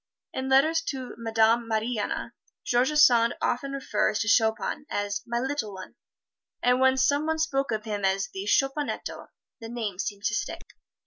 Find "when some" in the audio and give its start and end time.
6.79-7.27